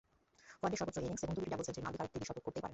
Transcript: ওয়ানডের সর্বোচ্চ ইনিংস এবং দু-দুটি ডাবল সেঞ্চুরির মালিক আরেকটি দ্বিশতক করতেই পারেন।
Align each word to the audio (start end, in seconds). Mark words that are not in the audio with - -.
ওয়ানডের 0.59 0.79
সর্বোচ্চ 0.81 0.97
ইনিংস 1.01 1.23
এবং 1.25 1.33
দু-দুটি 1.35 1.51
ডাবল 1.53 1.63
সেঞ্চুরির 1.67 1.87
মালিক 1.87 2.01
আরেকটি 2.01 2.19
দ্বিশতক 2.21 2.43
করতেই 2.45 2.61
পারেন। 2.63 2.69